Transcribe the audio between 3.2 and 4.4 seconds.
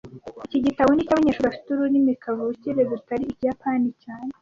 Ikiyapani cyane